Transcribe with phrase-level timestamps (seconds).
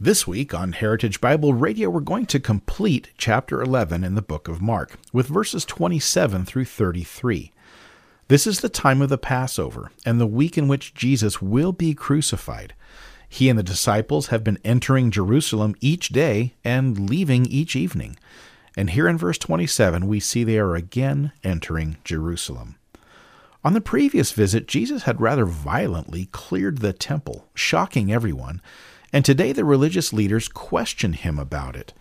[0.00, 4.46] This week on Heritage Bible Radio, we're going to complete chapter 11 in the book
[4.46, 7.50] of Mark, with verses 27 through 33.
[8.28, 11.94] This is the time of the Passover and the week in which Jesus will be
[11.94, 12.74] crucified.
[13.28, 18.16] He and the disciples have been entering Jerusalem each day and leaving each evening.
[18.76, 22.76] And here in verse 27, we see they are again entering Jerusalem.
[23.64, 28.62] On the previous visit, Jesus had rather violently cleared the temple, shocking everyone
[29.12, 31.92] and today the religious leaders question him about it.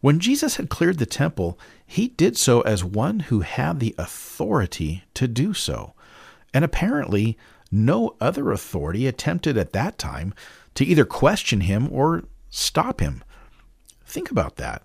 [0.00, 5.04] When Jesus had cleared the temple, he did so as one who had the authority
[5.14, 5.94] to do so.
[6.52, 7.38] And apparently,
[7.70, 10.34] no other authority attempted at that time
[10.74, 13.22] to either question him or stop him.
[14.04, 14.82] Think about that.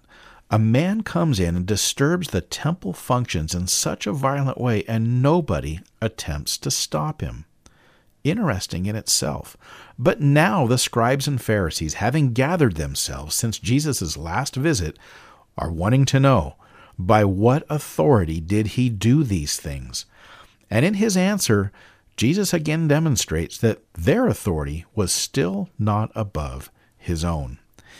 [0.51, 5.21] A man comes in and disturbs the temple functions in such a violent way, and
[5.21, 7.46] nobody attempts to stop him
[8.23, 9.57] interesting in itself.
[9.97, 14.97] But now the scribes and Pharisees, having gathered themselves since Jesus' last visit,
[15.57, 16.55] are wanting to know
[16.99, 20.05] by what authority did he do these things?
[20.69, 21.71] And in his answer,
[22.15, 27.59] Jesus again demonstrates that their authority was still not above his own.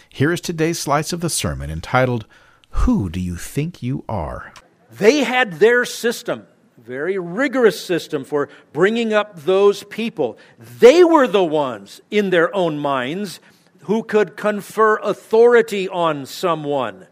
[0.10, 2.26] Here is today's slice of the sermon entitled,
[2.72, 4.54] Who Do You Think You Are?
[4.92, 6.48] They had their system
[6.88, 10.38] very rigorous system for bringing up those people.
[10.80, 13.42] They were the ones in their own minds
[13.82, 17.08] who could confer authority on someone.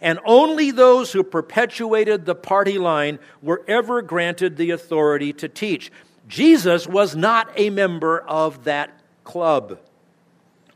[0.00, 5.92] And only those who perpetuated the party line were ever granted the authority to teach.
[6.26, 9.78] Jesus was not a member of that club.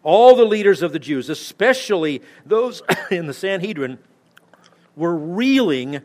[0.03, 3.99] All the leaders of the Jews, especially those in the Sanhedrin,
[4.95, 6.03] were reeling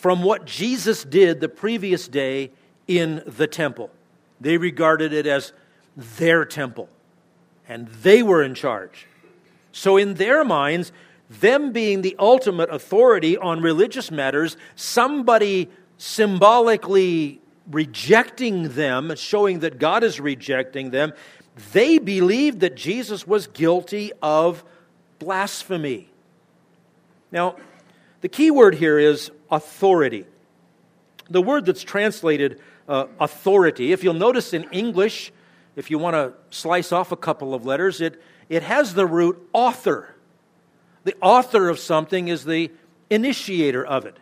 [0.00, 2.50] from what Jesus did the previous day
[2.88, 3.90] in the temple.
[4.40, 5.52] They regarded it as
[5.94, 6.88] their temple,
[7.68, 9.06] and they were in charge.
[9.72, 10.90] So, in their minds,
[11.28, 15.68] them being the ultimate authority on religious matters, somebody
[15.98, 17.38] symbolically
[17.70, 21.12] rejecting them, showing that God is rejecting them,
[21.74, 24.64] they believed that Jesus was guilty of
[25.18, 26.08] blasphemy.
[27.30, 27.56] Now,
[28.20, 30.26] the key word here is authority.
[31.28, 35.32] The word that's translated uh, authority, if you'll notice in English,
[35.76, 39.48] if you want to slice off a couple of letters, it, it has the root
[39.52, 40.14] author.
[41.04, 42.70] The author of something is the
[43.08, 44.16] initiator of it.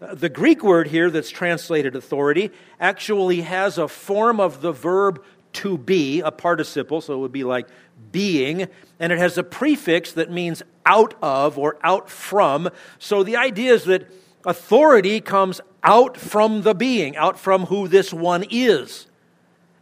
[0.00, 5.24] Uh, the Greek word here that's translated authority actually has a form of the verb
[5.54, 7.68] to be, a participle, so it would be like
[8.10, 8.68] being,
[8.98, 12.68] and it has a prefix that means out of or out from.
[12.98, 14.10] So the idea is that
[14.44, 19.06] authority comes out from the being, out from who this one is.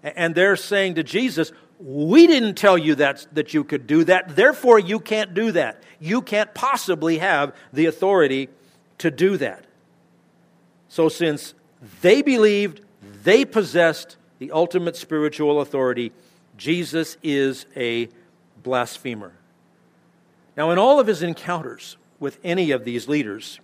[0.03, 4.37] And they're saying to Jesus, We didn't tell you that, that you could do that,
[4.37, 5.83] therefore you can't do that.
[5.99, 8.49] You can't possibly have the authority
[8.99, 9.65] to do that.
[10.89, 11.55] So, since
[12.01, 12.81] they believed
[13.23, 16.13] they possessed the ultimate spiritual authority,
[16.57, 18.09] Jesus is a
[18.63, 19.33] blasphemer.
[20.57, 23.61] Now, in all of his encounters with any of these leaders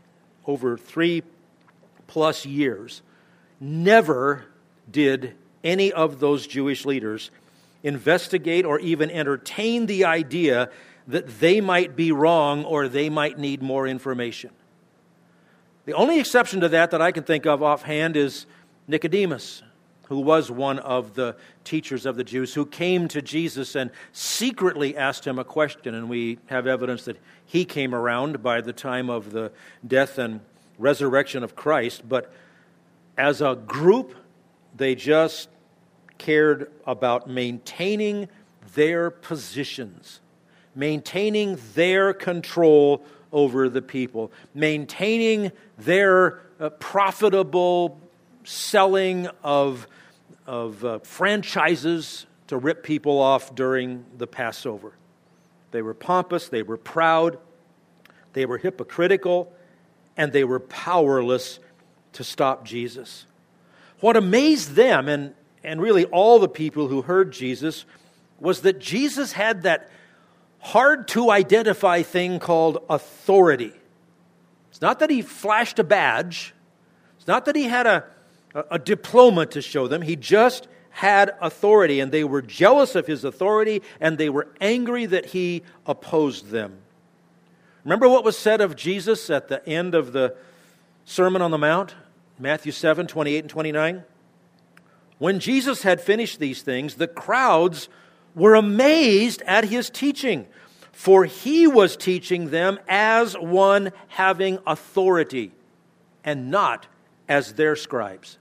[0.47, 1.23] over three
[2.07, 3.03] plus years,
[3.59, 4.45] never
[4.91, 5.35] did
[5.65, 7.31] any of those Jewish leaders
[7.83, 10.69] investigate or even entertain the idea
[11.09, 14.51] that they might be wrong or they might need more information.
[15.87, 18.45] The only exception to that that I can think of offhand is
[18.89, 19.63] Nicodemus
[20.09, 24.97] who was one of the teachers of the Jews, who came to Jesus and secretly
[24.97, 25.95] asked him a question.
[25.95, 29.53] And we have evidence that he came around by the time of the
[29.87, 30.41] death and
[30.79, 32.09] resurrection of Christ.
[32.09, 32.33] But
[33.17, 34.15] as a group,
[34.77, 35.49] they just
[36.19, 38.29] cared about maintaining
[38.75, 40.21] their positions,
[40.75, 48.01] maintaining their control over the people, maintaining their uh, profitable
[48.45, 49.89] selling of
[50.47, 54.93] of uh, franchises to rip people off during the Passover.
[55.73, 57.39] They were pompous, they were proud,
[58.33, 59.53] they were hypocritical,
[60.17, 61.59] and they were powerless
[62.13, 63.27] to stop Jesus.
[64.01, 65.35] What amazed them, and,
[65.65, 67.85] and really all the people who heard Jesus,
[68.39, 69.91] was that Jesus had that
[70.61, 73.73] hard to identify thing called authority.
[74.71, 76.55] It's not that he flashed a badge,
[77.17, 78.05] it's not that he had a,
[78.71, 80.03] a, diploma to show them.
[80.03, 85.05] He just had authority, and they were jealous of his authority, and they were angry
[85.07, 86.79] that he opposed them.
[87.85, 90.35] Remember what was said of Jesus at the end of the
[91.05, 91.95] Sermon on the Mount?
[92.39, 94.05] Matthew 7 28 and 29.
[95.19, 97.89] When Jesus had finished these things, the crowds
[98.35, 100.47] were amazed at his teaching,
[100.93, 105.53] for he was teaching them as one having authority
[106.25, 106.87] and not
[107.29, 108.39] as their scribes.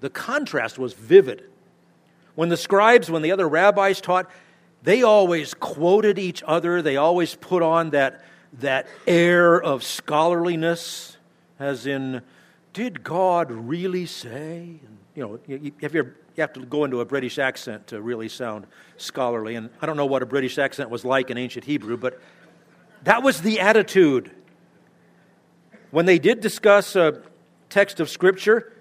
[0.00, 1.44] The contrast was vivid.
[2.34, 4.30] When the scribes, when the other rabbis taught,
[4.82, 8.24] they always quoted each other, they always put on that,
[8.54, 11.18] that air of scholarliness,
[11.58, 12.22] as in,
[12.72, 14.80] did God really say?
[15.14, 16.04] You know, you, have you,
[16.36, 19.56] you have to go into a British accent to really sound scholarly.
[19.56, 22.20] And I don't know what a British accent was like in ancient Hebrew, but
[23.04, 24.30] that was the attitude.
[25.90, 27.20] When they did discuss a
[27.68, 28.72] text of Scripture,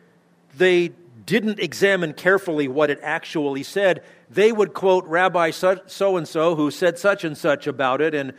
[0.56, 0.92] they
[1.29, 4.03] didn't examine carefully what it actually said.
[4.31, 8.33] They would quote Rabbi so and so who said such and such about it and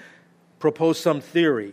[0.58, 1.72] propose some theory.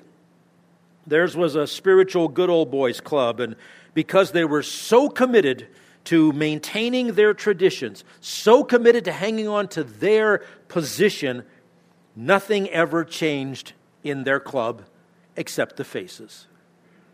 [1.07, 3.55] Theirs was a spiritual good old boys club, and
[3.95, 5.67] because they were so committed
[6.03, 11.43] to maintaining their traditions, so committed to hanging on to their position,
[12.15, 13.73] nothing ever changed
[14.03, 14.83] in their club
[15.35, 16.45] except the faces.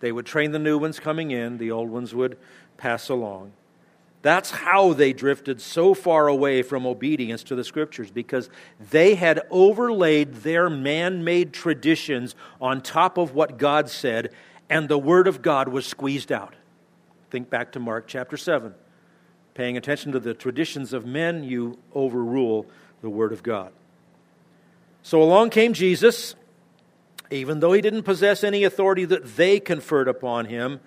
[0.01, 2.37] They would train the new ones coming in, the old ones would
[2.75, 3.53] pass along.
[4.23, 8.49] That's how they drifted so far away from obedience to the scriptures because
[8.79, 14.33] they had overlaid their man made traditions on top of what God said,
[14.69, 16.55] and the Word of God was squeezed out.
[17.31, 18.73] Think back to Mark chapter 7.
[19.55, 22.65] Paying attention to the traditions of men, you overrule
[23.01, 23.73] the Word of God.
[25.01, 26.35] So along came Jesus,
[27.29, 30.79] even though he didn't possess any authority that they conferred upon him,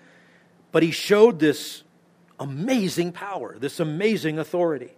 [0.71, 1.83] but he showed this
[2.39, 4.91] amazing power, this amazing authority.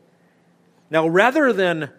[0.89, 1.91] Now, rather than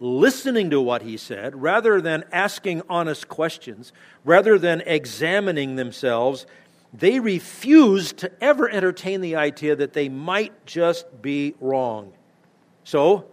[0.00, 3.92] listening to what he said, rather than asking honest questions,
[4.24, 6.44] rather than examining themselves,
[6.92, 12.12] they refused to ever entertain the idea that they might just be wrong.
[12.84, 13.26] So,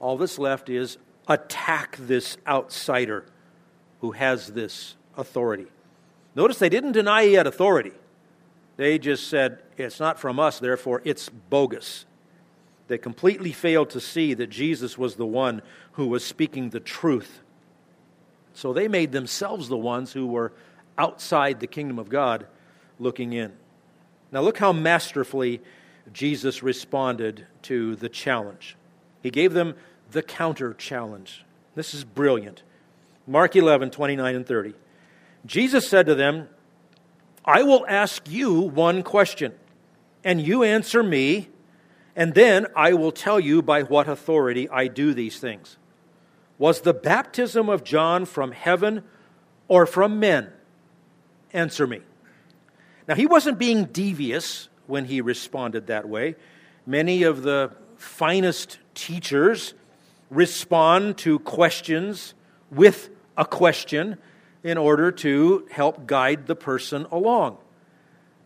[0.00, 3.24] all that's left is attack this outsider
[4.00, 5.66] who has this authority.
[6.34, 7.92] Notice they didn't deny he had authority.
[8.78, 12.06] They just said, it's not from us, therefore it's bogus.
[12.86, 17.40] They completely failed to see that Jesus was the one who was speaking the truth.
[18.54, 20.52] So they made themselves the ones who were
[20.96, 22.46] outside the kingdom of God
[23.00, 23.52] looking in.
[24.30, 25.60] Now, look how masterfully
[26.12, 28.76] Jesus responded to the challenge.
[29.24, 29.74] He gave them
[30.12, 31.44] the counter challenge.
[31.74, 32.62] This is brilliant.
[33.26, 34.74] Mark 11, 29 and 30.
[35.46, 36.48] Jesus said to them,
[37.44, 39.54] I will ask you one question,
[40.24, 41.48] and you answer me,
[42.14, 45.76] and then I will tell you by what authority I do these things.
[46.58, 49.04] Was the baptism of John from heaven
[49.68, 50.52] or from men?
[51.52, 52.00] Answer me.
[53.06, 56.34] Now, he wasn't being devious when he responded that way.
[56.84, 59.74] Many of the finest teachers
[60.30, 62.34] respond to questions
[62.70, 64.18] with a question
[64.62, 67.58] in order to help guide the person along.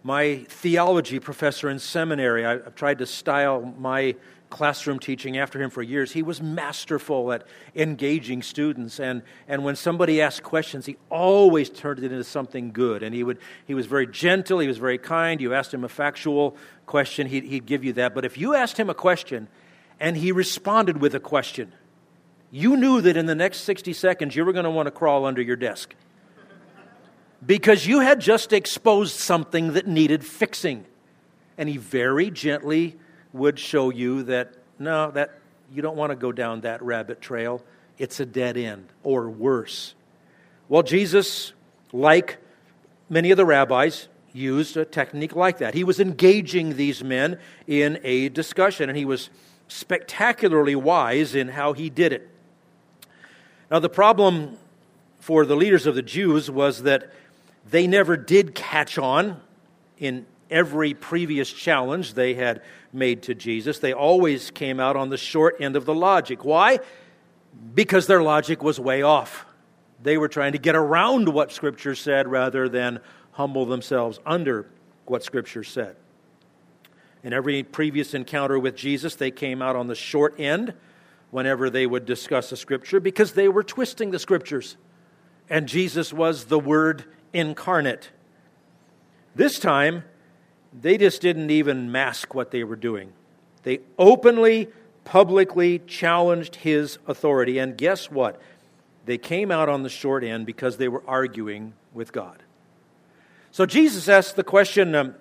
[0.03, 4.17] My theology professor in seminary, I've tried to style my
[4.53, 6.13] classroom teaching after him for years.
[6.13, 9.01] He was masterful at engaging students.
[9.01, 13.03] And, and when somebody asked questions, he always turned it into something good.
[13.03, 15.41] And he, would, he was very gentle, he was very kind.
[15.41, 18.15] You asked him a factual question, he'd, he'd give you that.
[18.15, 19.49] But if you asked him a question
[19.99, 21.73] and he responded with a question,
[22.53, 25.25] you knew that in the next 60 seconds you were going to want to crawl
[25.25, 25.95] under your desk.
[27.45, 30.85] Because you had just exposed something that needed fixing.
[31.59, 32.97] And he very gently
[33.33, 35.39] would show you that no, that
[35.73, 37.65] you don't want to go down that rabbit trail.
[37.99, 39.95] It's a dead end, or worse.
[40.69, 41.53] Well, Jesus,
[41.93, 42.39] like
[43.09, 45.75] many of the rabbis, used a technique like that.
[45.75, 49.31] He was engaging these men in a discussion, and he was
[49.69, 52.29] spectacularly wise in how he did it.
[53.73, 54.59] Now, the problem
[55.19, 57.11] for the leaders of the Jews was that
[57.71, 59.41] they never did catch on
[59.97, 62.61] in every previous challenge they had
[62.93, 63.79] made to Jesus.
[63.79, 66.45] They always came out on the short end of the logic.
[66.45, 66.81] Why?
[67.75, 69.47] Because their logic was way off.
[70.03, 73.01] They were trying to get around what Scripture said rather than
[73.31, 74.67] humble themselves under
[75.07, 75.97] what Scripture said.
[77.23, 80.75] In every previous encounter with Jesus, they came out on the short end
[81.33, 84.77] whenever they would discuss a Scripture because they were twisting the Scriptures.
[85.51, 88.11] And Jesus was the Word incarnate.
[89.35, 90.05] This time,
[90.79, 93.15] they just didn't even mask what they were doing.
[93.63, 94.69] They openly,
[95.05, 97.59] publicly challenged his authority.
[97.59, 98.41] And guess what?
[99.07, 102.43] They came out on the short end because they were arguing with God.
[103.53, 105.15] So Jesus asked the question um,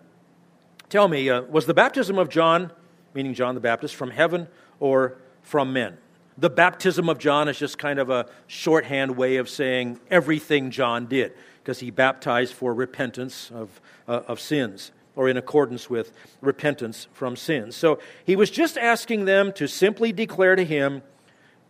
[0.89, 2.73] Tell me, uh, was the baptism of John,
[3.13, 4.49] meaning John the Baptist, from heaven
[4.81, 5.97] or from men?
[6.37, 11.05] The baptism of John is just kind of a shorthand way of saying everything John
[11.05, 17.07] did, because he baptized for repentance of, uh, of sins or in accordance with repentance
[17.13, 17.75] from sins.
[17.75, 21.01] So he was just asking them to simply declare to him,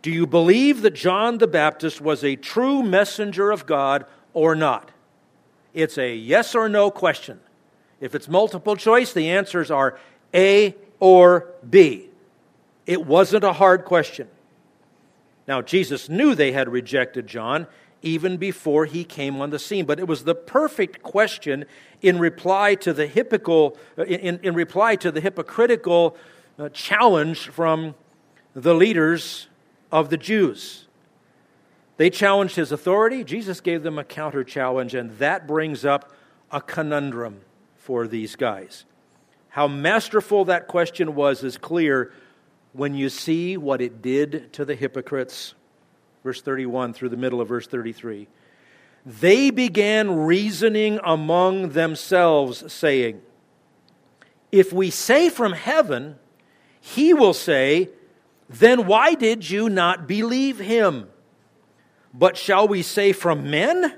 [0.01, 4.91] Do you believe that John the Baptist was a true messenger of God or not?
[5.73, 7.39] It's a yes or no question.
[7.99, 9.97] If it's multiple choice, the answers are
[10.33, 12.09] A or B.
[12.85, 14.27] It wasn't a hard question.
[15.51, 17.67] Now, Jesus knew they had rejected John
[18.01, 21.65] even before he came on the scene, but it was the perfect question
[22.01, 26.15] in reply to the hypocritical, in, in reply to the hypocritical
[26.57, 27.95] uh, challenge from
[28.55, 29.49] the leaders
[29.91, 30.87] of the Jews.
[31.97, 33.25] They challenged his authority.
[33.25, 36.13] Jesus gave them a counter challenge, and that brings up
[36.49, 37.41] a conundrum
[37.75, 38.85] for these guys.
[39.49, 42.13] How masterful that question was is clear
[42.73, 45.53] when you see what it did to the hypocrites.
[46.23, 48.27] Verse 31 through the middle of verse 33.
[49.05, 53.21] They began reasoning among themselves, saying,
[54.51, 56.17] If we say from heaven,
[56.79, 57.89] he will say,
[58.47, 61.09] Then why did you not believe him?
[62.13, 63.97] But shall we say from men?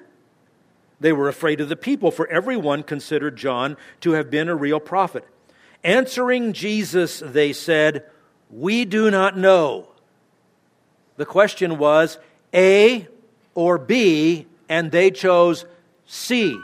[0.99, 4.79] They were afraid of the people, for everyone considered John to have been a real
[4.79, 5.25] prophet.
[5.83, 8.05] Answering Jesus, they said,
[8.55, 9.87] We do not know.
[11.17, 12.19] The question was
[12.53, 13.07] A
[13.55, 15.65] or B, and they chose
[16.05, 16.55] C.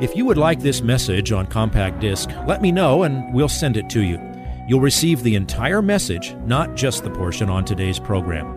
[0.00, 3.76] If you would like this message on compact disc, let me know and we'll send
[3.76, 4.18] it to you.
[4.66, 8.56] You'll receive the entire message, not just the portion on today's program.